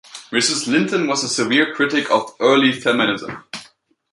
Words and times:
Mrs 0.31 0.65
Linton 0.65 1.05
was 1.05 1.23
a 1.23 1.29
severe 1.29 1.75
critic 1.75 2.09
of 2.09 2.33
early 2.39 2.71
feminism. 2.71 3.43